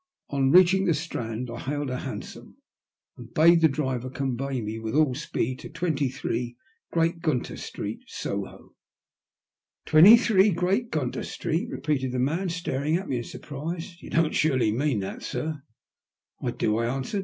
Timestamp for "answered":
16.95-17.19